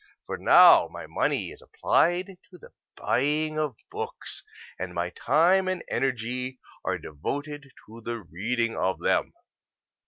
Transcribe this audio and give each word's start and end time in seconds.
For 0.25 0.35
now 0.35 0.87
my 0.87 1.05
money 1.05 1.51
is 1.51 1.61
applied 1.61 2.25
to 2.49 2.57
the 2.57 2.71
buying 2.95 3.59
of 3.59 3.75
books, 3.91 4.43
and 4.79 4.95
my 4.95 5.11
time 5.11 5.67
and 5.67 5.83
energy 5.91 6.57
are 6.83 6.97
devoted 6.97 7.69
to 7.85 8.01
the 8.01 8.17
reading 8.23 8.75
of 8.75 8.97
them. 8.99 9.31